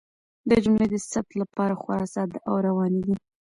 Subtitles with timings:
[0.49, 3.15] دا جملې د ثبت لپاره خورا ساده او روانې دي.